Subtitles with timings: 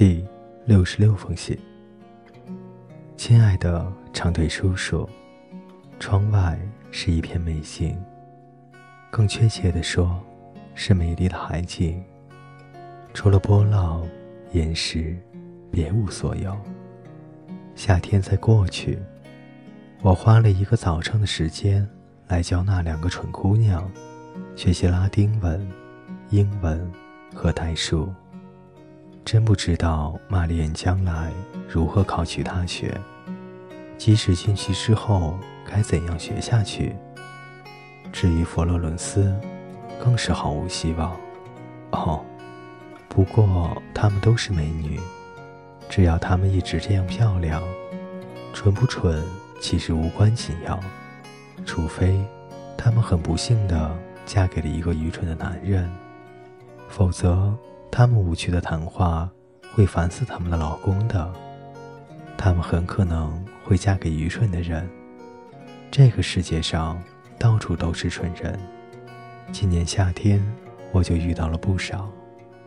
[0.00, 0.24] 第
[0.64, 1.54] 六十六封信，
[3.18, 5.06] 亲爱的长腿叔叔，
[5.98, 6.58] 窗外
[6.90, 8.02] 是一片美景，
[9.10, 10.18] 更确切地说，
[10.74, 12.02] 是美丽的海景。
[13.12, 14.08] 除了波浪、
[14.52, 15.14] 岩石，
[15.70, 16.56] 别无所有。
[17.74, 18.98] 夏天在过去，
[20.00, 21.86] 我花了一个早上的时间
[22.26, 23.86] 来教那两个蠢姑娘
[24.56, 25.70] 学习拉丁文、
[26.30, 26.90] 英文
[27.34, 28.10] 和代数。
[29.24, 31.30] 真不知道玛丽安将来
[31.68, 32.98] 如何考取大学，
[33.96, 36.96] 即使进去之后该怎样学下去。
[38.12, 39.32] 至于佛罗伦斯，
[40.02, 41.16] 更是毫无希望。
[41.92, 42.24] 哦，
[43.08, 44.98] 不过她们都是美女，
[45.88, 47.62] 只要她们一直这样漂亮，
[48.52, 49.22] 蠢不蠢
[49.60, 50.80] 其实无关紧要，
[51.64, 52.20] 除非
[52.76, 53.96] 她们很不幸的
[54.26, 55.88] 嫁给了一个愚蠢的男人，
[56.88, 57.54] 否则。
[57.90, 59.28] 他们无趣的谈话
[59.74, 61.32] 会烦死他们的老公的，
[62.38, 64.88] 他们很可能会嫁给愚蠢的人。
[65.90, 67.02] 这个世界上
[67.38, 68.58] 到处都是蠢人。
[69.52, 70.40] 今年夏天
[70.92, 72.08] 我就遇到了不少。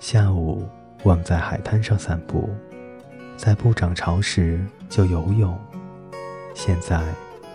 [0.00, 0.68] 下午
[1.04, 2.50] 我们在海滩上散步，
[3.36, 5.56] 在不涨潮时就游泳。
[6.54, 7.00] 现在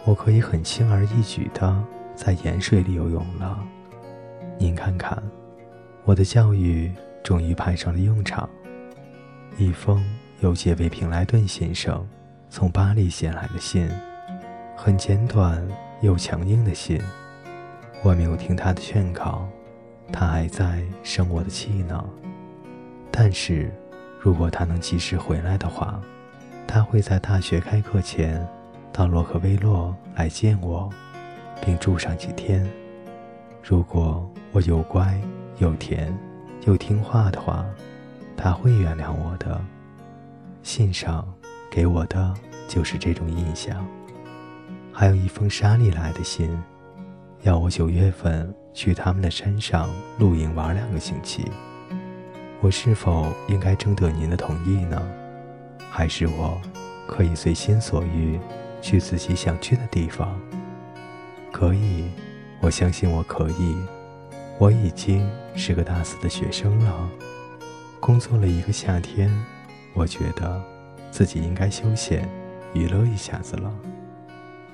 [0.06, 1.84] 我可以很轻而易举地
[2.16, 3.60] 在盐水里游泳了。
[4.58, 5.22] 您看看，
[6.06, 6.92] 我的教育。
[7.24, 8.50] 终于派上了用场。
[9.58, 10.04] 一封
[10.40, 12.08] 由杰维平莱顿先生
[12.50, 13.90] 从巴黎写来的信，
[14.76, 15.62] 很简短
[16.02, 17.02] 又强硬的信。
[18.02, 19.48] 我没有听他的劝告，
[20.14, 22.04] 他还在生我的气呢。
[23.12, 23.70] 但是，
[24.20, 26.00] 如果他能及时回来的话，
[26.66, 28.48] 他会在大学开课前
[28.94, 30.90] 到洛克威洛来见我，
[31.62, 32.66] 并住上几天。
[33.62, 35.20] 如果我又乖
[35.58, 36.18] 又甜。
[36.70, 37.66] 又听话的话，
[38.38, 39.60] 他会原谅我的。
[40.62, 41.28] 信上
[41.72, 42.32] 给我的
[42.68, 43.84] 就是这种印象。
[44.94, 46.56] 还有一封沙利来的信，
[47.42, 51.44] 要我九月份去他们的山上露营玩两个星期。
[52.62, 55.02] 我是否应该征得您的同意呢？
[55.90, 56.62] 还是我
[57.08, 58.40] 可以随心所欲
[58.80, 60.40] 去自己想去的地方？
[61.52, 62.12] 可以，
[62.62, 63.76] 我相信我可以。
[64.60, 65.26] 我已经
[65.56, 67.10] 是个大四的学生了，
[68.02, 69.32] 工作了一个夏天，
[69.94, 70.62] 我觉得
[71.10, 72.28] 自己应该休闲
[72.74, 73.74] 娱乐一下子了。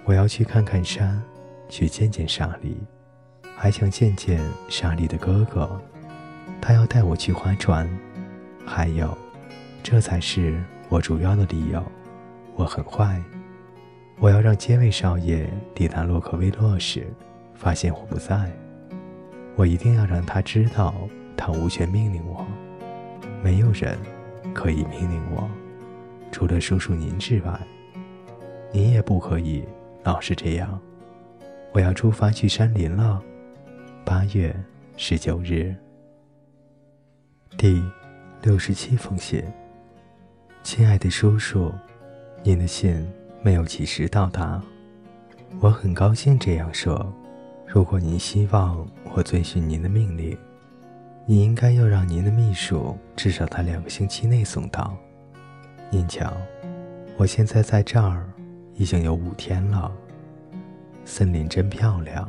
[0.04, 1.22] 我要去看看山，
[1.70, 2.76] 去见见莎莉，
[3.56, 5.80] 还想见见莎莉的哥哥，
[6.60, 7.88] 他要带我去划船。
[8.66, 9.16] 还有，
[9.84, 10.60] 这才是
[10.90, 11.84] 我主要的理由。
[12.56, 13.22] 我很坏，
[14.18, 17.06] 我要让街卫少爷抵达洛克威洛时，
[17.54, 18.52] 发现我不在。
[19.56, 20.94] 我一定要让他知道，
[21.38, 22.46] 他无权命令我，
[23.42, 23.98] 没有人
[24.54, 25.50] 可以命令我，
[26.32, 27.60] 除了叔叔您之外，
[28.72, 29.64] 您也不可以
[30.04, 30.80] 老是这样。
[31.72, 33.22] 我要出发去山林了，
[34.04, 34.56] 八月
[34.98, 35.74] 十九日。
[37.58, 37.82] 第
[38.42, 39.44] 六十七封信，
[40.64, 41.72] 亲爱的叔叔，
[42.44, 43.08] 您的信
[43.42, 44.62] 没有及时到达，
[45.62, 47.14] 我很高兴这样说。
[47.76, 50.38] 如果您希望我遵循您的命令，
[51.26, 54.96] 你应该要让您的秘书至少在两个星期内送到。
[55.90, 56.32] 您瞧，
[57.18, 58.30] 我现在在这儿
[58.76, 59.92] 已经有五天了。
[61.04, 62.26] 森林真漂亮，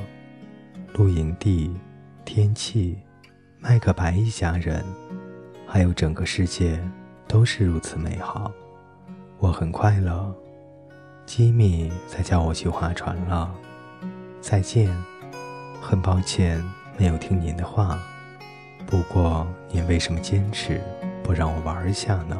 [0.94, 1.72] 露营地、
[2.24, 2.98] 天气、
[3.60, 4.84] 麦克白一家人，
[5.64, 6.76] 还有整个世界
[7.28, 8.50] 都是如此美好，
[9.38, 10.34] 我很快乐。
[11.24, 13.54] 吉米在叫我去划船了，
[14.40, 14.92] 再见。
[15.80, 16.62] 很抱歉
[16.98, 17.98] 没有听您的话，
[18.86, 20.80] 不过您为什么坚持
[21.22, 22.36] 不让我玩一下呢？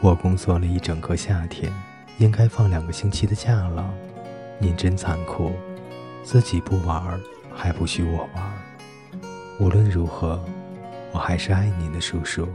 [0.00, 1.72] 我工作了一整个夏天，
[2.18, 3.88] 应该放两个星期的假了。
[4.58, 5.52] 您真残酷，
[6.22, 7.20] 自己不玩
[7.54, 8.52] 还不许我玩。
[9.58, 10.42] 无论如何，
[11.12, 12.48] 我还是爱您的叔叔，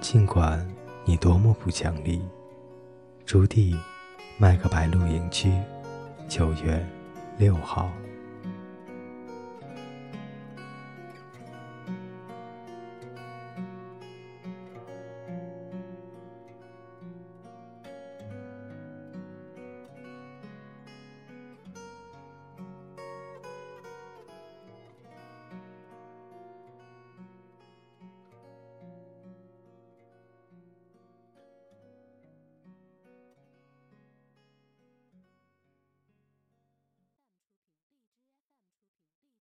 [0.00, 0.66] 尽管
[1.04, 2.22] 你多么不讲理。
[3.24, 3.76] 朱棣，
[4.38, 5.52] 麦克白露营区，
[6.28, 6.84] 九月
[7.38, 7.90] 六号。